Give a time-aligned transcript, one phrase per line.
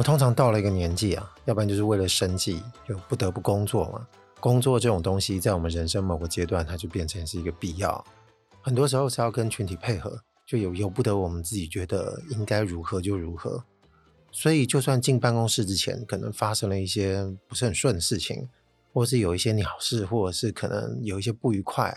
[0.00, 4.08] 们通常到了一个年纪啊，要不然就是为了生计，就不得不工作嘛。
[4.40, 8.02] 工作这种东西，在我们人生某个阶段，它就变成是一个必要。
[8.62, 13.62] 很多时候是要跟群体配合，就有由不得我们自己觉得应该如何就如何。
[14.32, 18.48] 所以，就算进办公室之前，可能发生了一些不是很顺的事情，
[18.94, 21.94] 或是有一些鸟事，或者是可能有一些不愉快，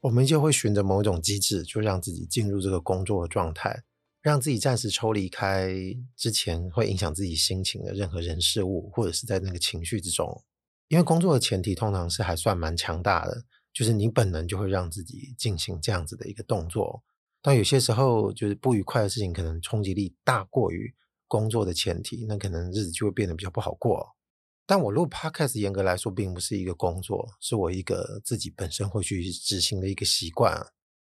[0.00, 3.84] 我们就会循着某种机制，就让自己进入这个工作的状态。
[4.24, 5.70] 让自己暂时抽离开
[6.16, 10.42] 之前会影响自己心情的任何人事物，或者是在那个情绪之中，
[10.88, 17.02] 因为工作的前提通常是还算蛮强大的，就是你本能就会让自己进行这样子的一个动作。
[17.42, 20.94] 但有些时候，就是不愉快的事情可能冲击力大过于
[21.28, 24.16] 工作的前提，那可能日子就会变得比较不好过。
[24.64, 30.66] 但我录 Podcast 严格来说并不是一个工作，是我一个自己本身会去执行的一个习惯。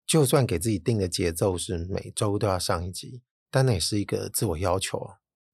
[0.09, 3.21] 就算给自己定的节奏是每周都要上一集，
[3.51, 5.07] 但那也是一个自我要求。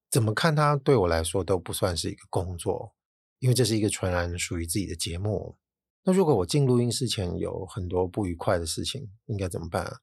[0.09, 2.95] 怎么看它对我来说都不算是一个工作，
[3.39, 5.57] 因为这是一个纯然属于自己的节目。
[6.05, 9.97] 那如果我进录音室前有很多不愉快的事情，应该怎么办啊？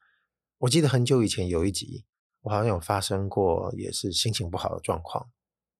[0.59, 2.05] 我记得很久以前有一集，
[2.43, 5.31] 我好像有发生过，也是心情不好的状况。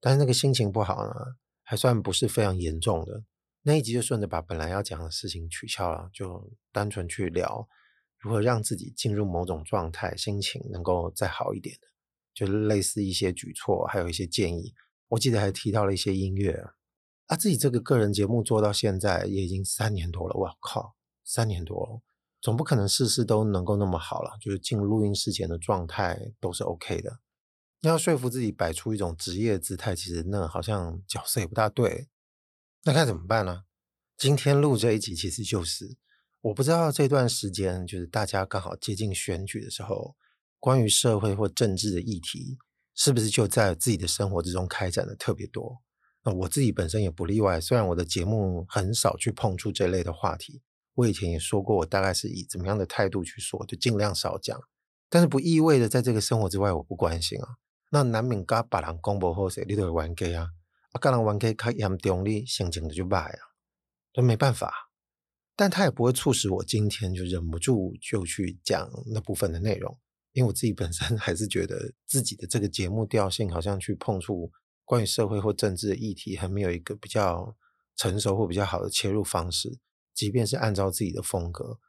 [0.01, 1.13] 但是那个心情不好呢，
[1.61, 3.23] 还算不是非常严重的。
[3.61, 7.69] 那一集就顺着把本来要讲的事情取消了，就单纯去聊。
[8.23, 11.87] 如何让自己进入某种状态，心情能够再好一点的，
[12.33, 14.73] 就是类似一些举措，还有一些建议。
[15.09, 16.53] 我记得还提到了一些音乐
[17.27, 17.35] 啊。
[17.35, 22.01] 自己这个个人节目做到现在也已经三年多了，我靠，三年多了，
[22.39, 24.37] 总不可能事事都能够那么好了。
[24.39, 27.19] 就是进录音室前的状态都是 OK 的。
[27.81, 32.07] 要说服自己摆出一种职业姿态，其实那好像角色也不大对。
[32.85, 33.65] 那该怎么办呢？
[34.15, 35.97] 今天录这一集，其实就是。
[36.43, 40.13] 我不知道这段时间就是大家刚好接近选举的时候，
[40.59, 42.57] 关于社会或政治的议题，
[42.93, 45.81] 是不是就在自己的生活之中开展的特别多？
[46.21, 47.61] 那我自己本身也不例外。
[47.61, 50.61] 虽然我的节目很少去碰触这类的话题，
[50.95, 54.59] 我以前也说过，我大概是以怎么样的态度去说，就尽量少讲。
[55.09, 57.47] 但是不意味着在这个生活之外我不关心啊。
[57.89, 60.49] 那难免跟别人讲不好势，你都会玩 K 啊，
[60.91, 63.39] 啊，跟人玩 gay 较严重，你心情就坏啊，
[64.11, 64.89] 都没办法。
[65.55, 69.97] 但他也不会促使我今天就忍不住就去讲那部分的内容，
[70.31, 74.51] 因为我自己本身 还是觉得自己的这个节目调性好像去碰触
[74.83, 77.55] 关于社会或政治的议题，还没有一个比较
[77.95, 79.79] 成熟或比较好的切入方式。
[80.13, 81.79] 即便是按照自己的风格，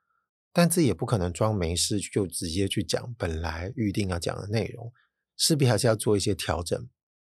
[0.53, 4.93] 但自己也不可能装没事就直接去讲本来预定要讲的内容，
[5.37, 6.79] 势必还是要做一些调整，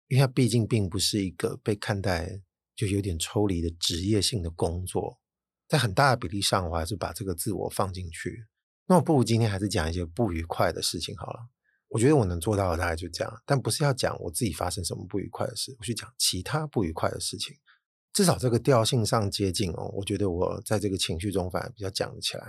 [0.08, 2.40] 因为它毕竟并不是一个被看待
[2.74, 5.18] 就有点抽离的职业性的工作。
[5.68, 8.46] 在很大的比例上，我还是把这个自我放进去。
[8.86, 11.40] 那我不如今天还是讲一些不愉快的事情好了。
[11.88, 17.54] 我觉得我能做到的大概就这样，但不是要讲我自己发生什么不愉快的事，我去讲其他不愉快的事情。
[18.12, 19.90] 至少这个调性上接近哦。
[19.94, 22.46] 我觉得我在这个情绪中反而比较讲得起来，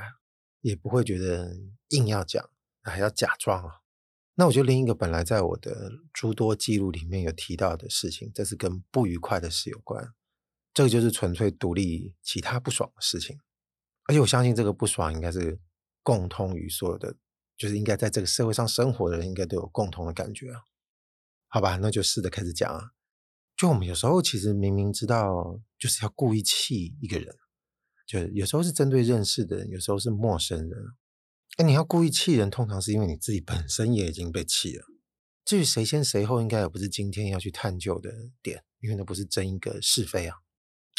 [0.61, 1.53] 也不会觉得
[1.89, 2.49] 硬要讲，
[2.83, 3.71] 还要假装啊。
[4.35, 10.13] 那我觉得另一个本来在我的诸多记录里面有提到的事情，这是跟不愉快的事有关。
[10.73, 13.37] 这个就是纯粹独立其他不爽的事情，
[14.05, 15.59] 而且我相信这个不爽应该是
[16.03, 17.15] 共通于所有的，
[17.57, 20.61] 就是应该在这个社会上生活的人应该都有共同的感觉啊。
[21.47, 22.91] 好吧，那就试着开始讲啊。
[23.57, 27.35] 就我们有时候其实明明知道就是要故意气一个人，
[28.07, 30.79] 就有时候是针对认识的人，有时候是陌生人。
[31.57, 34.85] 哎，你要故意气人，通常是因为你自己本身也已经被气了。
[35.43, 40.37] 至于谁先谁后，应该也不是今天要去探究的点，因为那不是争一个是非啊。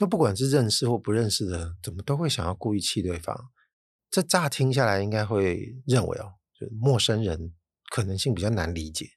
[0.01, 3.51] 那不管是认识或不认识的，怎么都会想要故意气对方。
[4.11, 7.55] 这乍听下来，应该会认为哦，就陌生人
[7.91, 9.11] 可能性比较难理解，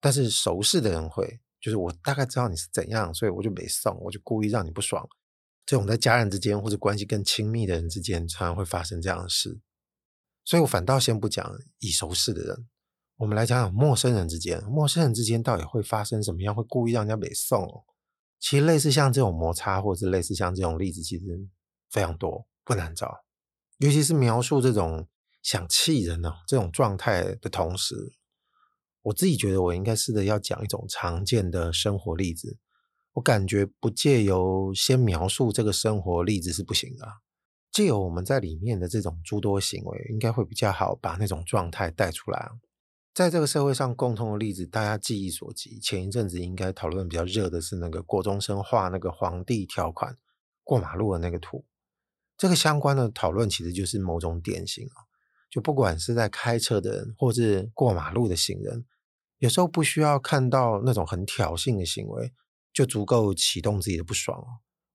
[0.00, 5.06] 但是熟识的人会，就是我大概知道你是怎样，所以我就没送，我就故意让你不爽。
[5.66, 9.60] 这种在家人之间或者关系更亲密的人之间，常常会发生这样的事。
[10.44, 11.48] 所以我反倒先不讲
[11.78, 12.68] 已熟识的人，
[13.18, 17.68] 我们来讲讲陌生人之间，陌生人之间到底会发生什么样，会故意让人家没送。
[18.44, 21.24] 其实类似像这种摩擦，或者是类似像这种例子，其实
[21.90, 23.24] 非常多，不难找。
[23.78, 25.08] 尤其是描述这种
[25.42, 27.96] 想气人呢、这种状态的同时，
[29.00, 32.58] 我自己觉得我应该试着要讲一种常见的生活例子，
[33.14, 37.08] 我感觉不借由先描述这个生活例子是不行的，
[37.72, 42.50] 借由我们在里面的这种诸多行为，应该会比较好把那种状态带出来。
[43.14, 50.18] 在这个社会上共通的例子，大家记忆所及，前一阵子应该讨论比较热的是那个国中生画那个皇帝条款
[50.64, 51.64] 过马路的那个图。
[52.36, 55.06] 这个相关的讨论其实就是某种典型啊，
[55.48, 58.84] 就不管是在开车的人，或是过马路的行人，
[59.38, 62.32] 有时候不需要看到那种很挑衅的行为，
[62.72, 64.46] 就足够启动自己的不爽哦。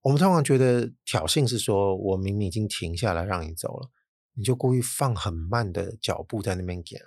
[0.02, 3.90] 我们通常觉得挑衅是说，我明明已经停下来让你走了，
[4.34, 6.98] 你就故意放很慢的脚步在那边给，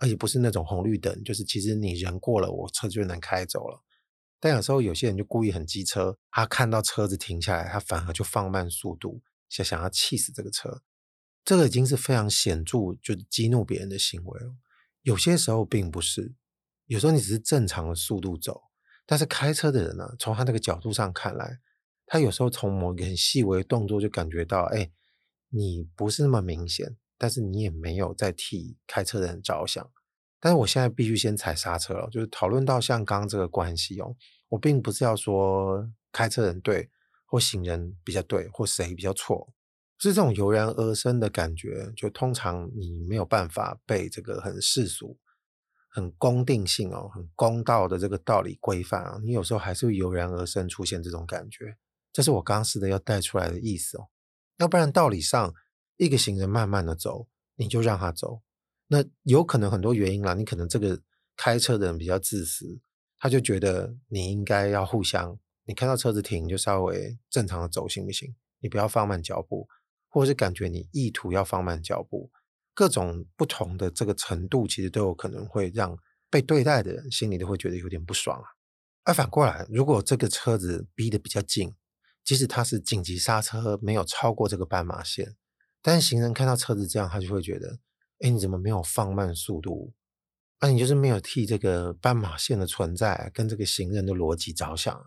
[0.00, 3.84] 而且不是那种红绿灯，就是其实你人过了，我车就能开走了。
[4.40, 9.22] 但有时候有些人就故意很机车，他看到车子停下来，他反而就放慢速度。
[9.50, 10.82] 想想要气死这个车，
[11.44, 14.54] 这个已经是非常显著，就是激怒别人的行为了。
[15.02, 16.34] 有些时候并不是，
[16.86, 18.62] 有时候你只是正常的速度走，
[19.04, 21.58] 但是开车的人呢，从他那个角度上看来，
[22.06, 24.90] 他有时候从某一个很细微的动作就感觉到，哎，
[25.48, 29.88] 你不是那么明显，但是你也没有在替开车的人着想。
[30.40, 34.16] 但是我现在必须先踩刹车了，就是讨论到像刚刚这个关系哦，
[34.48, 36.90] 我并不是要说开车人对。
[37.32, 39.52] 或行人比较对，或谁比较错，
[40.00, 41.92] 是这种油然而生的感觉。
[41.96, 45.16] 就通常你没有办法被这个很世俗、
[45.92, 51.76] 很公定性哦、很公道的这个道理规范啊，你有时候还是会油然而生出现这种感觉。
[52.12, 54.08] 这是我刚刚试的要带出来的意思哦。
[54.56, 55.54] 要不然道理上，
[56.00, 58.40] 一个行人慢慢的走，你就让他走。
[58.86, 60.98] 那有可能很多原因啦，你可能这个
[61.36, 62.80] 开车的人比较自私，
[63.18, 65.38] 他就觉得你应该要互相。
[65.66, 68.34] 你看到车子停，就稍微正常的走行不行？
[68.60, 69.68] 你不要放慢脚步，
[70.08, 72.30] 或者是感觉你意图要放慢脚步，
[72.72, 75.94] 各种不同的这个程度，其实都有可能会让
[76.30, 78.48] 被对待的人心里都会觉得有点不爽啊。
[79.04, 81.74] 而反过来，如果这个车子逼得比较近，
[82.24, 85.36] 即使他是紧急刹车，没有超过这个斑马线，
[85.82, 87.78] 但是行人看到车子这样，他就会觉得，
[88.20, 89.94] 哎，你怎么没有放慢速度？
[90.60, 95.04] 那、啊、你就是没有替这个斑马线的存在跟这个行人的逻辑着想啊。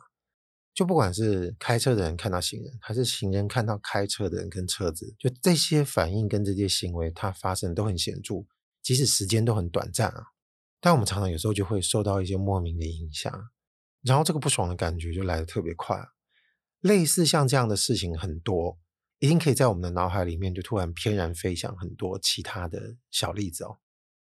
[0.74, 8.48] 就不管是开车的人看到行人，还是行人看到开车的人跟车子，就这些反应跟这些行为，它发生都很显著，
[8.82, 10.24] 即使时间都很短暂啊。
[10.82, 13.32] 但我们常常有时候就会受到一些莫名的影响，
[14.02, 16.04] 然后这个不爽的感觉就来得特别快。
[16.80, 18.80] 类似像这样的事情很多，
[19.24, 23.78] 一定可以在我们的脑海里面就突然翩然飞翔很多其他的小例子哦。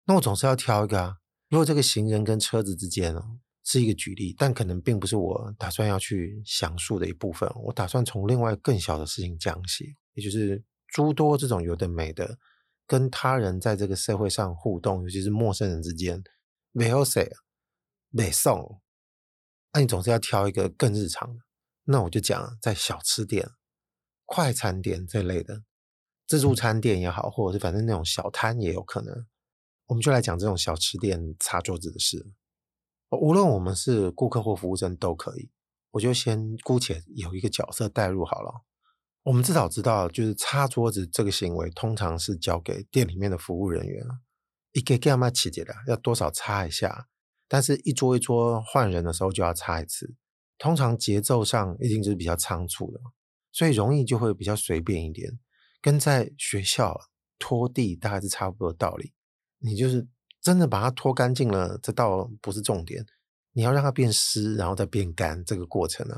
[0.05, 1.17] 那我总是要挑一个啊，
[1.49, 3.38] 如果这个行人跟车子之间哦。
[3.62, 7.49] 是一个举例，但可能并不是我打算要去详述的一部分。
[7.62, 12.38] 我打算从另外更小的事情讲起，也就是诸多这种有的没的，
[12.87, 16.25] 跟他人在这个社会上互动，尤其是陌生人之间，
[16.73, 17.31] 没好势，
[18.08, 18.81] 没送。
[19.75, 21.43] 那你总是要挑一个更日常的，
[21.85, 23.47] 那我就讲在小吃店、
[24.32, 25.64] 快餐店这类的
[26.24, 29.26] 自助餐店也好，或者是反正那种小摊也有可能，
[29.86, 32.30] 我们就来讲这种小吃店擦桌子的事。
[33.20, 35.50] 无论我们是顾客或服务生都可以，
[35.90, 38.62] 我就先姑且有一个角色代入好了。
[39.24, 44.06] 我们至少知道，就是擦桌子这个行为，通常是交给店里面的服务人员。
[44.70, 47.08] 一个干嘛起节的，要多少擦一下，
[47.48, 50.14] 但是一桌一桌换人的时候就要擦一次。
[50.56, 53.00] 通常节奏上一定就是比较仓促的，
[53.52, 55.38] 所以容易就会比较随便一点，
[55.80, 56.99] 跟在学校
[57.38, 59.12] 拖地大概是差不多的道理。
[59.59, 60.09] 你就是。
[60.42, 63.04] 真的把它拖干净了，这倒不是重点。
[63.52, 66.16] 你要让它变湿，然后再变干，这个过程呢，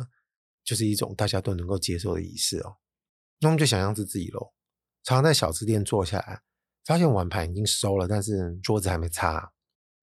[0.62, 2.76] 就是一种大家都能够接受的仪式哦。
[3.40, 4.52] 那我们就想象是自己喽，
[5.02, 6.40] 常常在小吃店坐下来，
[6.84, 9.52] 发现碗盘已经收了，但是桌子还没擦，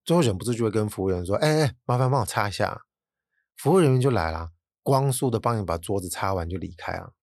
[0.03, 2.81] 最后忍不住就会跟服务员说：“哎哎，麻烦帮我擦一下。”
[3.55, 4.51] 服务人员就来了，
[4.83, 7.13] 光速的帮你把桌子擦完就离开了。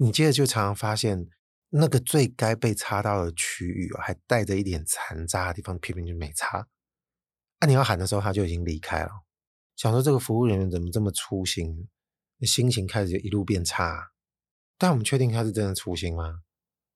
[0.00, 1.28] 你接着就常常发现。
[1.72, 6.66] 那个最该被擦到的区域，还带着一点残渣的地方，偏偏就没擦。
[7.60, 9.10] 啊，你要喊的时候，他就已经离开了。
[9.76, 11.88] 想说这个服务人员怎么这么粗心，
[12.40, 14.10] 心情开始就一路变差。
[14.76, 16.42] 但我们确定他是真的粗心吗？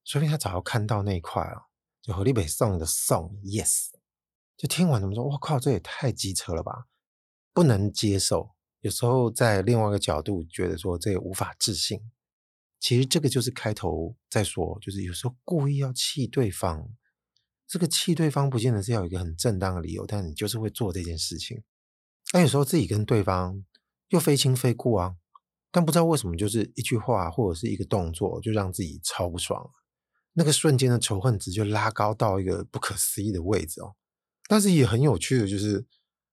[0.03, 1.69] 说不定他早就看到那一块了，
[2.01, 3.91] 就何立北送的送，yes。
[4.57, 6.87] 就听完他们说，我靠，这也太机车了吧，
[7.53, 8.49] 不能接受。
[8.81, 12.11] 有时候在另外一个角度觉得说，这也无法置信。
[12.85, 16.87] 其实这个就是开头在说，就是有时候故意要气对方，
[17.67, 21.63] 这个气对方不见得是要有一个很正当的理由，但你就是会做这件事情。
[22.31, 23.65] 那有时候自己跟对方
[24.09, 25.15] 又非亲非故啊，
[25.71, 29.67] 但不知道为什么就是一句话或者是一个动作就让自己超不爽，
[30.33, 33.95] 那个瞬间的仇恨值就拉高到一个不可思议的位置哦。
[34.47, 35.87] 但是也很有趣的就是，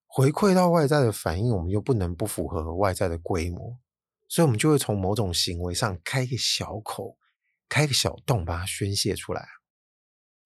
[0.06, 3.78] 回馈到外在的反应，我们又不能不符合外在的规模，
[4.32, 7.18] 所以我们就会从某种行为上开一个小口，
[7.68, 9.46] 开个小洞，把它宣泄出来。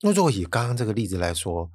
[0.01, 1.71] 那如果以刚刚这个例子来说，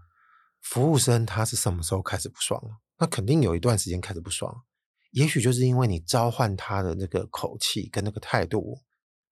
[0.60, 2.82] 服务生他是什么时候开始不爽了？
[2.98, 4.66] 那肯定有一段时间开始不爽，
[5.12, 8.82] 也许就是因为你召唤他的那个口气跟那个态度，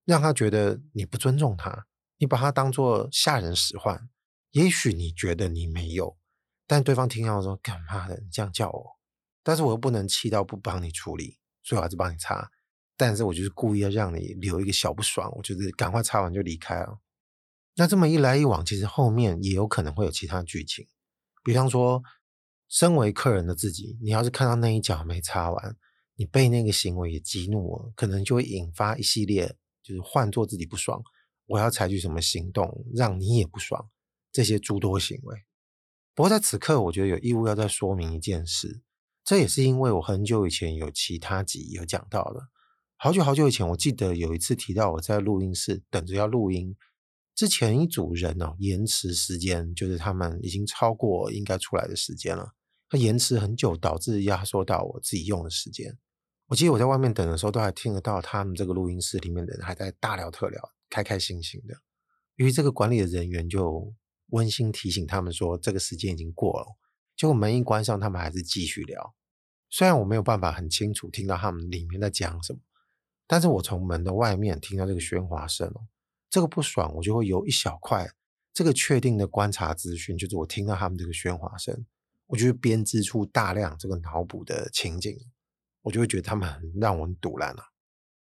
[0.06, 1.86] 让他觉得你不尊重他，
[2.18, 4.10] 你把他当做下人使唤。
[4.52, 6.18] 也许你觉得你没有。
[6.66, 8.16] 但对方听到说：“干嘛的？
[8.22, 8.98] 你这样叫我，
[9.44, 12.50] 但是我又不能气到不帮你处理，所以我还是帮你擦。
[13.00, 17.00] 但是我就是故意要让你留一个小不爽，我就是赶快擦完就离开了。
[17.78, 20.86] 那这么一来一往，其实后面也有可能会有其他剧情。
[21.42, 22.04] 比方说，
[22.68, 25.78] 身为客人的自己，你要是看到那一脚没擦完，
[26.16, 31.02] 你被那个行为也激怒了，可能就会引发一系列，就是换做自己不爽，
[31.46, 33.90] 我要采取什么行动让你也不爽，
[34.30, 35.38] 这些诸多行为。”
[36.14, 38.82] 不过在此刻，我觉得有义务要再说明一件事，
[39.24, 42.50] 这也是因为我很久以前有其他集有讲到的。
[43.02, 46.76] 好久好久以前，我记得有一次提到我在录音室等着要录音，
[47.34, 52.52] 之前一组人哦，延迟时间就是他们已经超过应该出来的时间了，
[52.90, 55.98] 他延迟很久，导致压缩到我自己用的时间。
[56.48, 61.76] 我记得我在外面等的时候，都还听得到他们这个录音室里面的人还在大聊特聊，开开心心的。
[62.36, 63.94] 于是这个管理的人员就。
[64.32, 66.68] 温馨提醒他们说，这个时间已经过了。
[67.18, 69.16] 结果门一关上，他们还是继续聊。
[69.72, 72.60] 虽然我没有办法很清楚听到他们里面在讲什么，
[73.32, 75.86] 但是我从门的外面听到这个喧哗声哦，
[76.32, 78.10] 这个不爽，我就会有一小块
[78.52, 81.86] 这个确定的观察资讯，就是我听到他们这个喧哗声，
[82.26, 85.16] 我就会编织出大量这个脑补的情景，
[85.84, 87.66] 我就会觉得他们很让我很堵烂了。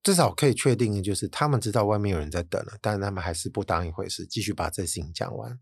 [0.02, 5.58] 至少可以确定的就是，他们知道外面有人在等了，但是他们还是不当一回事，继续把这事情讲完。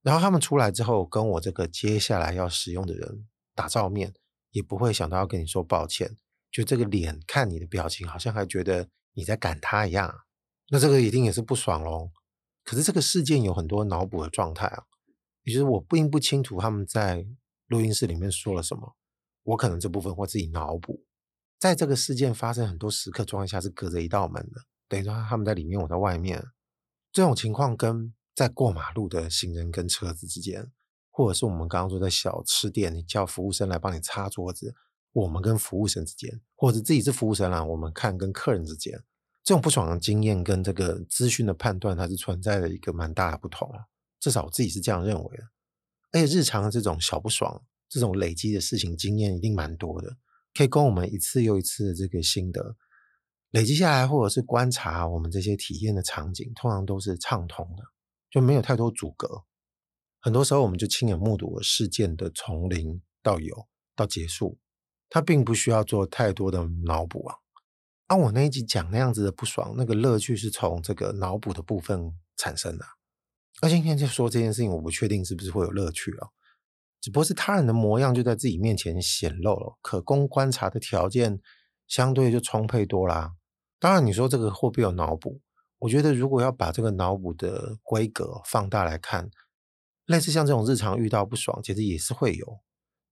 [0.00, 4.14] 然后他们出来之后，跟我这个接下来要使用的人打照面，
[4.52, 6.16] 也不会想到要跟你说抱歉，
[6.50, 10.14] 就这个脸看你的表情，好像还觉得你在赶他一样。
[10.70, 12.10] 那这个一定也是不爽喽。
[12.64, 14.84] 可是这个事件有很多脑补的状态啊，
[15.44, 17.26] 也就是我并不清楚他们在
[17.66, 18.96] 录音室里面说了什么，
[19.42, 21.04] 我可能这部分会自己脑补。
[21.58, 26.44] 在这个事件发生很多时刻状态下是隔着一道门的，等于说他们在里面，我在外面，
[27.12, 28.14] 这种情况跟。
[28.32, 30.72] 在过马路的行人跟车子之间，
[31.10, 34.74] 或者是我们刚刚说在小吃店，你叫服务生来帮你擦桌子，
[35.12, 39.02] 我们跟服务生之间，或者自己是服务生啊，我们看跟客人之间，
[39.42, 43.70] 这种不爽的经验跟这个资讯的判断，它是存在的一个蛮大的不同。
[44.18, 45.44] 至少我自己是这样认为的。
[46.12, 50.16] 而且日常的这种小不爽，这种累积的事情经验一定蛮多的，
[50.54, 52.76] 可以供我们一次又一次的这个心得
[53.50, 57.82] 累积下来，或者是观察我们这些体验的场景，通常都是畅通的。
[58.30, 59.42] 就没有太多阻隔，
[60.20, 64.56] 很多时候我们就亲眼目睹了事件的从零到有到结束，
[65.10, 67.36] 他并不需要做太多的脑补啊。
[68.06, 72.84] 按、啊、我那一集讲那样子的不爽，那个乐趣是从这个脑补的部分产生的。
[73.60, 76.28] 而今天就说这件事情，我不确定是不是会有乐趣啊，
[77.00, 81.40] 只不过是他人的模样就在自己面前显露了，可供观察的条件
[81.86, 83.34] 相对就充沛多啦。
[83.78, 85.40] 当然，你说这个会不会有脑补？
[85.78, 89.30] 我觉得，如果要把这个脑补的规格放大来看，
[90.06, 92.60] 类似像这种日常遇到不爽，其实也是会有，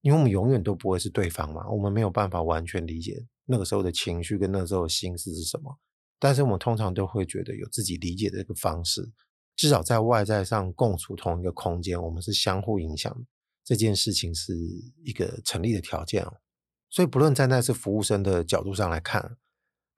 [0.00, 5.78] 因为我们永远都不会是对方嘛，我们没有办法完全理解那个时候的情绪跟那时候的心思是什么。
[6.18, 9.10] 但是我们通常都会觉得有自己理解的一个方式，
[9.56, 13.14] 至少在外在上共处同一个空间，我们是相互影响，
[13.64, 14.54] 这件事情是
[15.04, 16.38] 一个成立的条件哦。
[16.90, 19.36] 所以，不论站在是服务生的角度上来看。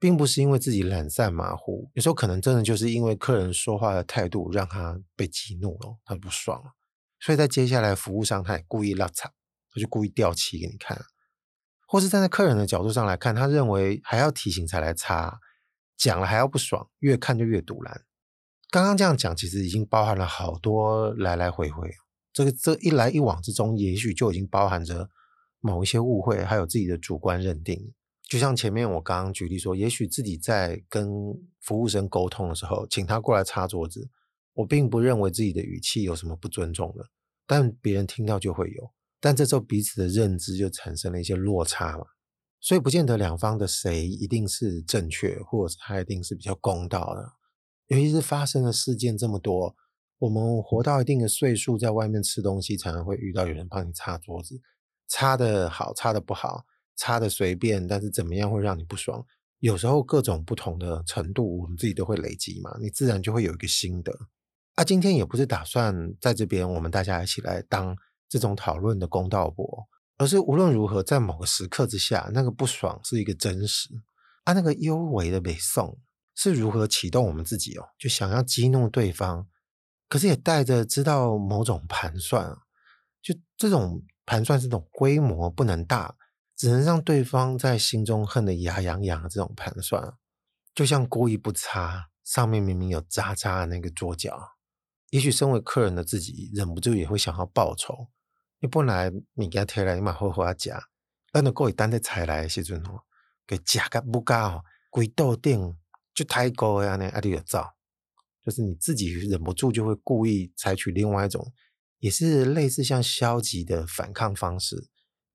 [0.01, 6.71] 并不是因为自己懒散马虎，有时候可能真的就是因为客人说话的态度让他被激怒了，他不爽了，
[7.19, 9.31] 所以在接下来服务上他也故意拉惨，
[9.73, 11.01] 他就故意掉漆给你看，
[11.87, 15.39] 或是站在客人的角度上来看，他认为还要提醒才来擦，
[15.97, 18.05] 讲了还要不爽，越看就越赌烂。
[18.69, 21.89] 刚刚这样讲，其实已经包含了好多来来回回，
[22.31, 25.09] 这个这一来一往之中，也许就已经包含着
[25.59, 27.93] 某一些误会，还有自己的主观认定。
[28.23, 31.09] 就像前面我刚刚举例说，也许自己在跟
[31.59, 34.09] 服务生沟通的时候，请他过来擦桌子，
[34.53, 37.09] 我并不认为自己的语气有什么不尊重的，
[37.45, 42.03] 但别人听到就会有，但这时候彼此的认知就产生了一些落差嘛，
[42.59, 47.31] 所以不见得两方的谁一定是正确，或者他一定是比较公道的，
[47.87, 49.73] 尤其是发生的事件这么多，
[50.17, 54.59] 我们活到一定的岁数，在外面吃东西，常常会遇到有人帮你擦桌子，
[55.07, 56.65] 擦得好，擦得不好。
[56.97, 59.25] 擦的随便，但是怎么样会让你不爽？
[59.57, 64.15] 有时候各种不同的程度，我们自己都会累积嘛，你自然就会有一个心得。
[64.75, 67.95] 啊，今天也不是打算在这边我们大家一起来当
[68.31, 73.89] 这种讨论的公道伯，而是无论如何，在某个时刻之下，那个不爽是一个真实。
[74.45, 75.99] 啊，那个幽微的北宋
[76.33, 79.45] 是如何启动我们自己哦，就想要激怒对方，
[80.07, 82.57] 可是也带着知道某种盘算，
[83.21, 86.15] 就这种盘算，是种规模不能大，
[86.55, 90.13] 只能让对方在心中恨得牙痒痒的这种盘算，
[90.73, 94.39] 就像故意不擦上面明明有渣渣的那个桌角。
[95.09, 98.07] 也许身为客人的自己，忍不住也会想要报仇。
[98.61, 100.69] 你本来物件摕来，你嘛好好啊食，
[101.31, 103.01] 等到过一单的菜来的时阵哦，
[103.47, 104.35] 给食个不够，
[104.91, 105.75] 规桌顶
[106.13, 107.63] 就太高呀呢，啊你就走，
[108.45, 111.51] 就是你自己忍不住就会故意采取另外一种，
[111.97, 114.89] 也是类似像消极的反抗方式。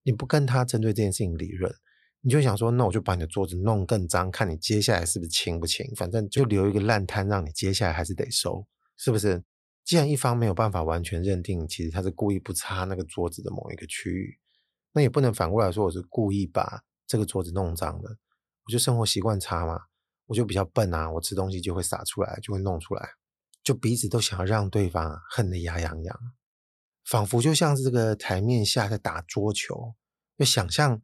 [0.05, 1.75] 你不跟他针对这件事情理论，
[2.21, 8.65] 你就想说，那我就把你的桌子弄更脏，看你接下来是不是清不清，反正就留一个烂摊，让你接下来还是得收，
[8.97, 9.43] 是不是？
[9.87, 14.37] 既然一方没有办法完全认定，其实他是故意不擦那个桌子的某一个区域，
[14.93, 18.19] 那也不能反过来说我是故意把这个桌子弄脏的。
[18.65, 19.79] 我就生活习惯差嘛，
[20.27, 23.11] 我就比较笨啊，我吃东西就会洒出来，就会弄出来，
[23.63, 26.21] 就彼此都想要让对方恨得牙痒痒，
[27.05, 29.95] 仿佛就像是这个台面下在打桌球，
[30.37, 31.01] 就想象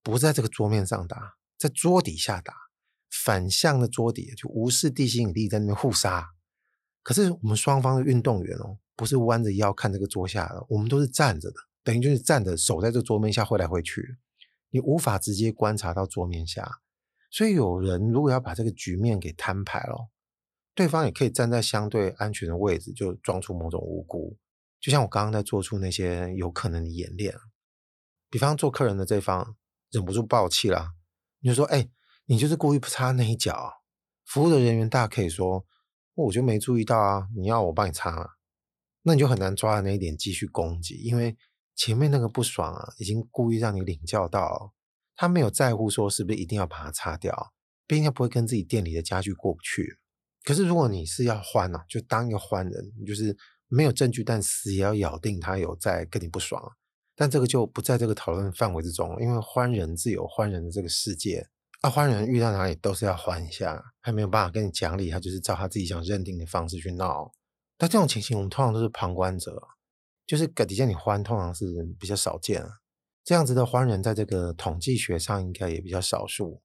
[0.00, 2.54] 不在这个桌面上打，在桌底下打，
[3.10, 6.31] 反向的桌底，就无视地心引力在那边互杀。
[7.02, 14.16] 可是我们双方的运动员哦，不是弯着腰看这个桌下的，我们都是站着的，等于就是站着手在这桌面下挥来挥去，
[14.70, 16.78] 你无法直接观察到桌面下。
[17.28, 20.10] 所以有人如果要把这个局面给摊牌了，
[20.74, 24.38] 对方也可以站在相对安全的位置，就装出某种无辜。
[24.80, 27.34] 就像我刚刚在做出那些有可能的演练，
[28.30, 29.56] 比方做客人的这方
[29.90, 30.92] 忍不住爆气了，
[31.40, 31.88] 你就说：“哎，
[32.26, 33.82] 你就是故意不插那一脚。”
[34.24, 35.66] 服务的人员大可以说。
[36.14, 37.28] 我就没注意到啊！
[37.34, 38.28] 你要我帮你擦啊，
[39.02, 41.36] 那你就很难抓的那一点继续攻击，因为
[41.74, 44.74] 前面那个不爽啊，已经故意让你领教到，
[45.16, 47.52] 他没有在乎说是不是一定要把它擦掉，
[47.88, 49.98] 不应该不会跟自己店里的家具过不去。
[50.44, 53.34] 可是如果你是要欢啊，就当一个欢人，就是
[53.68, 56.62] 没有证据，但死也要咬定他有在跟你不爽，
[57.16, 61.48] 但这个就不在这个讨论范围之中，因为欢人自有欢人的这个世界。
[61.82, 67.32] 啊，欢人遇到哪里都是要欢一下，还没有办法跟你讲理，他就是照他自己想认定的方式去闹。
[67.76, 69.60] 但这种情形，我们通常都是旁观者，
[70.24, 72.64] 就是底下你欢，通常是比较少见。
[73.24, 76.62] 这样子的欢人，在这个统计学上应该也比较少数。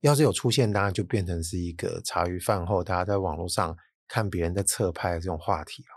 [0.00, 3.74] 要是有出现，当然就变成是一个茶余饭后大家在网络上
[4.06, 5.88] 看别人在侧拍这种话题了。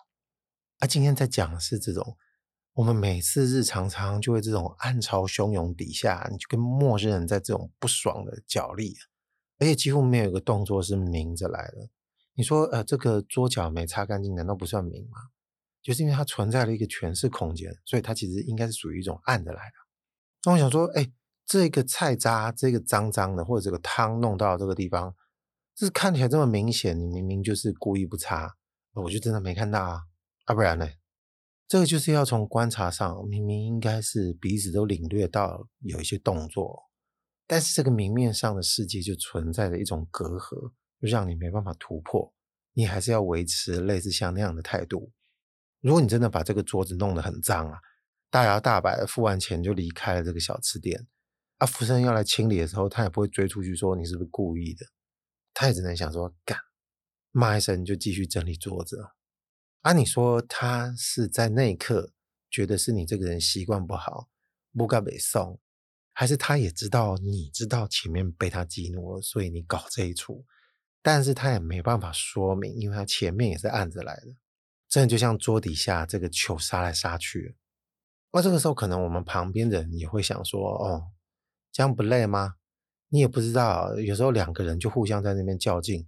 [0.80, 2.16] 啊，今天在讲的是这种。
[2.74, 8.96] 我们每次日常常就会这种暗潮汹涌底下，你就跟陌生人在这种不爽的角力，
[9.60, 11.90] 而且几乎没有一个动作是明着来的。
[12.34, 15.18] 你说，呃，这个桌角没擦干净，难道不算明吗？
[15.82, 19.74] 就是因为它存在了一个诠释空间，所以它其实应该是属于一种暗的来的。
[20.46, 21.12] 那我想说，哎，
[21.46, 25.14] 这个菜渣，这个脏脏的，或者这个汤弄到这个地方，
[25.76, 28.56] 这看起来这么明显，你明明就是故意不擦，
[28.94, 30.04] 我就真的没看到啊，
[30.46, 30.88] 啊，不然呢？
[31.72, 36.90] 这个就是要从观察上，明明应该是彼此都领略到有一些动作，
[37.48, 42.34] 但是这个明面上的世界就存在着一种隔阂，就让你没办法突破。
[42.74, 45.14] 你还是要维持类似像那样的态度。
[45.80, 47.80] 如果你真的把这个桌子弄得很脏啊，
[48.30, 51.08] 大摇大摆的付完钱就离开了这个小吃店，
[51.60, 54.86] 啊，服务生要来清理的时候，他也不会追出去说你是不是故意的，
[55.54, 56.60] 他也只能想说干，
[57.32, 58.98] 骂一声就继续整理桌子。
[59.82, 62.14] 啊，你说他是在那一刻
[62.52, 64.30] 觉得是你这个人习惯不好，
[64.78, 65.60] 不该被送，
[66.14, 70.46] 还是他也知道你知道前面被他激怒了，所以你搞这一出，
[71.02, 74.36] 但是他也没办法说明，因为他前面也是暗着来的，
[74.88, 77.56] 真的就像桌底下这个球杀来杀去。
[78.32, 81.08] 那这个时候可能我们旁边的人也会想说，哦，
[81.72, 82.54] 这样不累吗？
[83.10, 86.06] 你也不知道，有时候两个人就互相在那边较劲，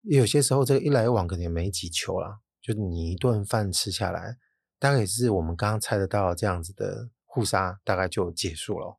[0.00, 2.40] 有些时候这个一来一往可能也没几球了。
[2.62, 4.38] 就是你一顿饭吃下来，
[4.78, 8.98] 大概也是我们刚刚猜得到这样子的互杀，大概就结束了。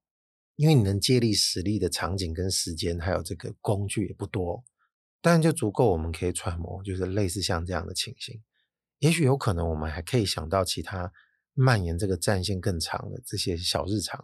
[0.56, 4.64] 因为你能借力使力的场景跟时间，还有这个工具也不多，
[5.22, 8.40] 当然就足够我们可以揣摩，就是类似像这样的情形。
[9.00, 11.12] 也许有可能我们还可以想到其他
[11.54, 14.24] 蔓延这个战线更长的这些小日常，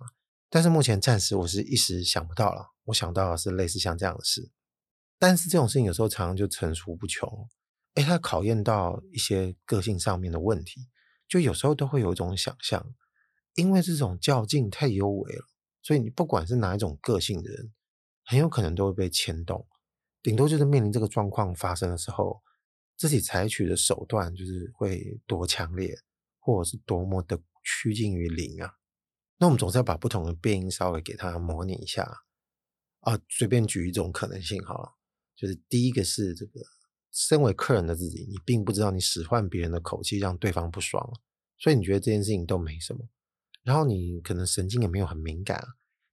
[0.49, 2.73] 但是目前暂时我是一时想不到了。
[2.85, 4.51] 我想到的是类似像这样的事，
[5.17, 7.49] 但是这种事情有时候常常就层出不穷。
[7.95, 10.87] 哎，他考验到一些个性上面的问题，
[11.27, 12.93] 就有时候都会有一种想象，
[13.55, 15.45] 因为这种较劲太幽微了，
[15.81, 17.73] 所以你不管是哪一种个性的人，
[18.23, 19.67] 很有可能都会被牵动。
[20.21, 22.41] 顶多就是面临这个状况发生的时候，
[22.97, 25.97] 自己采取的手段就是会多强烈，
[26.39, 28.73] 或者是多么的趋近于零啊。
[29.37, 32.03] 那我们总是要把不同的变因稍微给它模拟一下
[32.99, 33.17] 啊。
[33.29, 34.91] 随便举一种可能性好了，
[35.37, 36.59] 就是第一个是这个，
[37.11, 41.11] 身为客人的自己，你并不知道你使唤别人的口气让对方不爽，
[41.57, 43.07] 所以你觉得这件事情都没什么。
[43.63, 45.61] 然后你可能神经也没有很敏感，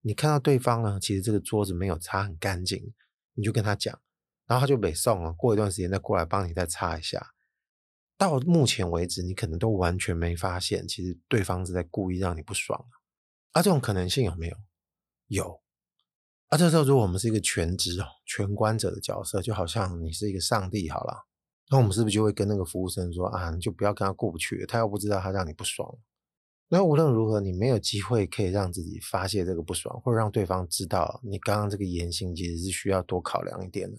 [0.01, 2.93] 你看到对方呢，其实这个桌子没有擦很干净，
[3.35, 3.99] 你就跟他讲，
[4.47, 7.35] 然后他就北送了，过一段时间再过来帮你再擦一下。
[8.19, 12.83] 到目前为止，你可能都完全没发现，其实对方是在故意让你不爽。
[13.53, 14.57] 啊，这种可能性有没有？
[15.29, 15.61] 有。
[16.49, 21.27] 啊，这时候如果我们是一个全职哦、全观者的角色，就好像你是一个上帝好了，
[21.71, 25.99] 那我们是不是就会跟那个服务生说啊，你就不要跟他过不去，他又不知道他让你不爽。
[26.69, 33.99] 那无论如何，你没有机会可以让自己发泄这个不爽，或者让对方知道你刚刚这个言行其实是需要多考量一点的，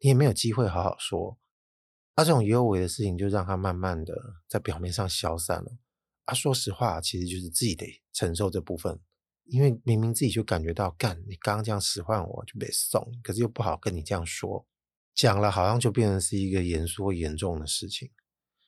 [0.00, 1.38] 你也没有机会好好说。
[2.14, 4.14] 啊，这种幽微的事情就让他慢慢的
[4.48, 5.78] 在表面上消散了。
[6.24, 8.98] 啊，说实话，其实就是自己得承受这部分，
[9.46, 14.66] 因为明明自己就感觉到，干，你刚刚这样使唤我就被送，可是又不好跟你这样说，
[15.14, 18.10] 讲了好像就变成是一个严肃或严重的事情。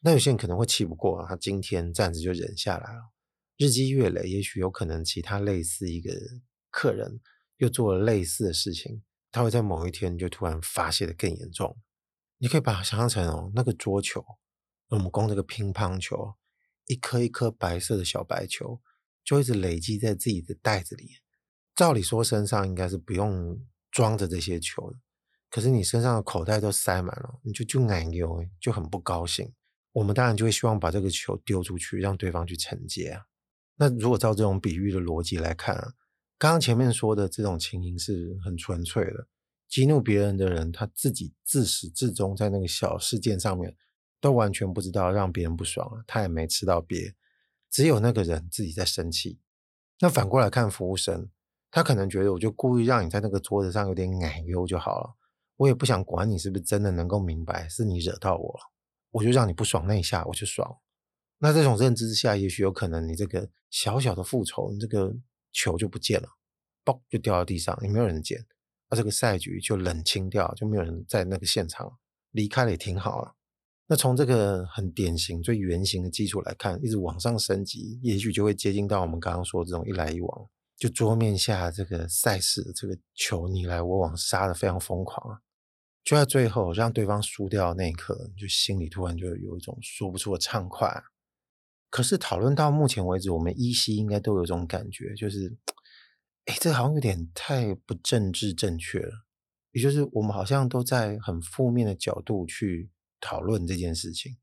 [0.00, 3.10] 那有些人可能会气不过，他今天暂时就忍下来了，
[3.56, 6.12] 日积月累，也许有可能其他类似一个
[6.70, 7.20] 客人
[7.56, 11.76] 又做了类似的事情，他会在某一天就突然发泄的更严重。
[12.38, 14.24] 你可以把它想象成哦，那个桌球，
[14.90, 16.34] 我们光这个乒乓球。
[16.86, 18.80] 一颗一颗白色的小白球，
[19.28, 21.10] 就一直累积在自己的袋子里。
[21.76, 23.60] 照理说，身上应该是不用
[23.90, 24.96] 装着这些球的，
[25.50, 29.52] 可是你身上的口袋都塞满了，你就就难丢，就很不高兴。
[29.92, 33.26] 我们当然就会希望把这个球丢出去，让对方去承接啊。
[33.76, 35.92] 那如果照这种比喻的逻辑来看啊，
[36.38, 39.28] 刚刚前面说的这种情形是很纯粹的，
[39.68, 43.76] 激怒别人的人，他自己自始至终在那个小事件上面。
[44.20, 47.14] 都完全不知道让别人不爽了，他也没吃到鳖，
[47.70, 49.40] 只有那个人自己在生气。
[50.00, 51.30] 那反过来看服务生，
[51.70, 55.16] 他可能觉得我就故意让你在那个桌子上有点奶油就好了，
[55.56, 58.72] 我也不想管你是不是真的能够明白是你惹到我了，
[59.10, 60.78] 我就让你不爽那一下我就爽。
[61.38, 65.14] 那这种认知之下，也许有可能你这个小小的复仇，你这个
[65.52, 66.28] 球就不见了，
[66.84, 68.44] 嘣就掉到地上，也没有人捡，
[68.90, 71.98] 那这个赛局就冷清掉，就没有人在那个现场，
[72.30, 73.34] 离开了也挺好了。
[73.90, 85.40] 那从这个很典型、最原型的基础来看，一直往上升级，也许就会接近到我们刚刚说的这种一来一往，就桌面下这个赛事的这个球你来我往，杀得非常疯狂！
[86.04, 91.02] 就在最后让对方输掉那一刻，就心里突然就有一种说不出的畅快。
[91.88, 95.56] 可是讨论到目前为止，我们依稀应该都有一种感觉，就是，
[96.44, 99.24] 哎，这好像有点太不政治正确了，
[99.72, 102.90] 也就是我们好像都在很负面的角度去。
[103.20, 104.36] 讨论这件事情，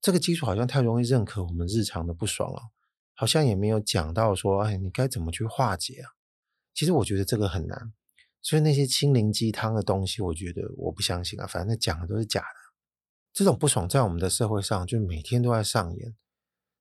[0.00, 2.70] 这个基础好像太容易认可我们日常的不爽了，
[3.14, 6.10] 好像也没有讲到说，哎，你该怎么去化解啊？
[6.74, 7.92] 其实我觉得这个很难，
[8.42, 12.46] 所以那些心灵鸡汤的东西，我觉得我不相信啊，反正讲的都是假的。
[13.32, 16.16] 这种不爽在我们的社会上就每天都在上演。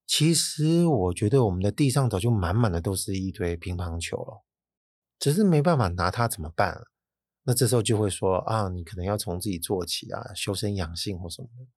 [0.08, 4.43] 其实我觉得我们的地上早就满满的都是一堆乒乓球了，
[5.17, 6.82] 只是没办法拿它怎么办啊？
[7.47, 11.67] 那这时候就会说啊，你可能要从自己做起啊，修身养性或什么的。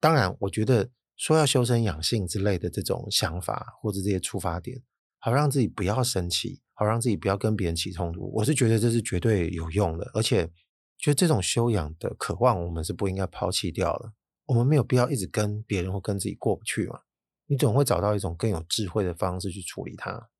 [0.00, 4.82] 当然，我觉得说要修身养性之类的这种想法或者这些出发点，
[5.18, 10.10] 好让自己不要生气，好让自己不要跟别人起冲突，我是觉得这是绝对有用的。
[10.14, 10.50] 而且，
[10.98, 14.12] 觉得这种修养的渴望，我们是不应该抛弃掉的。
[14.46, 17.00] 我们没有必要一直跟别人或跟自己过不去嘛。
[17.46, 20.30] 你总会找到一种更有智慧的方式去处理它。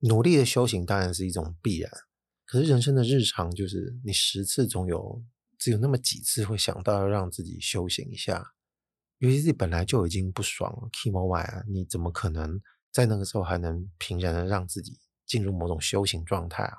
[0.00, 1.90] 努力的修行当然是一种必然。
[2.52, 5.24] 可是人生的日常就是你十次总有
[5.58, 8.46] 只有那么几次会想到要让自己修行一下，
[9.20, 12.60] 尤其是本来就已经不爽了，kimo 外啊，你怎么可能
[12.92, 16.76] 在那个时候还能平然的让自己进入某种修行状态啊？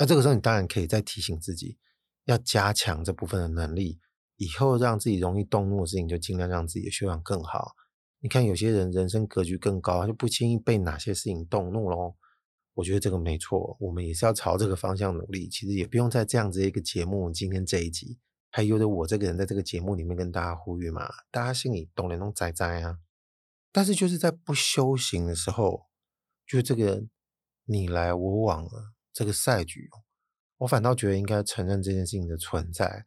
[0.00, 1.78] 那这个时候你当然可以再提醒自己，
[2.24, 4.00] 要加强这部分的能力，
[4.34, 7.70] 以后让自己容易动怒的事情就尽量让自己的修养更好。
[8.18, 12.16] 你看有些人人生格局更高，他就不轻易被哪些事情动怒喽。
[12.78, 15.48] 我觉得这个没错，我们也是要朝这个方向努力。
[15.48, 23.00] 其实也不用在这样子一个节目，今天这一集，还有的我这个人在这个节目里面跟大家呼吁嘛，大家心里懂人懂仔仔啊。
[23.72, 25.86] 但是就是在不修行的时候，
[26.46, 27.02] 就这个
[27.64, 28.70] 你来我往的
[29.12, 29.90] 这个赛局，
[30.58, 33.06] 我反倒觉得应该承认这件事情的存在，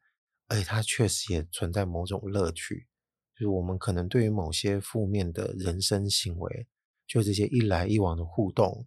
[0.49, 2.87] 而且它确实也存在某种乐趣，
[3.35, 6.67] 就是我们可能对于某些负面的人生行为，
[7.07, 8.85] 就这些一来一往的互动。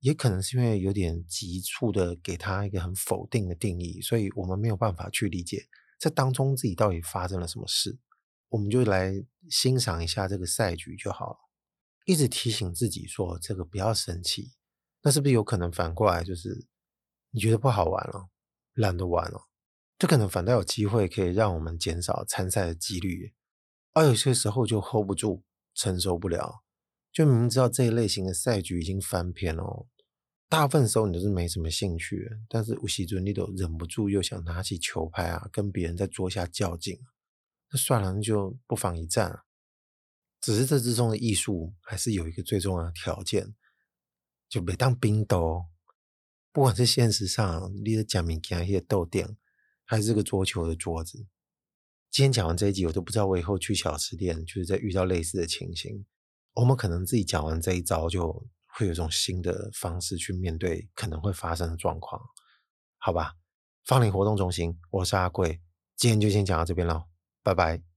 [0.00, 7.98] 也可能是因为有点急促的给他一个很否定的定义，所以我们没有办法去理解这当中自己到底发生了什么事。
[8.48, 9.12] 我们就来
[9.48, 11.36] 欣赏一下这个赛局就好了，
[12.04, 14.54] 一直提醒自己说这个不要生气，
[15.02, 16.66] 那是不是有可能反过来，就是
[17.30, 18.28] 你觉得不好玩了，
[18.74, 19.48] 懒得玩了，
[19.98, 23.34] 这可能反倒有机会可以让我们减少参赛的几率，
[23.92, 26.64] 而有些时候就 hold 不住，承受不了，
[27.12, 29.86] 就明明知道这一类型的赛局已经翻篇了，
[30.48, 36.98] 大部分时候你都是没什么兴趣，但是有时候你都忍不住又想拿起球拍啊，跟别人在桌下较劲，
[37.72, 39.40] 那算了，那就不妨一战。
[40.40, 43.54] 只是这之中的艺术，还是有一个最重要的条件，
[44.48, 45.66] 就别当冰斗。
[46.52, 49.36] 不管是现实上你的假面镜、一些豆垫，
[49.84, 51.26] 还是这个桌球的桌子。
[52.10, 56.06] 今天讲完这一集，我都不知道我以后去小吃店，就是在遇到类似的情形，
[56.54, 62.20] 我们可能自己讲完这一招，就会有一种新的方式去面对可能会发生的状况。
[62.98, 63.34] 好吧，
[63.84, 65.60] 芳邻活动中心，我是阿贵，
[65.96, 67.04] 今天就先讲到这边喽，
[67.42, 67.89] 拜拜。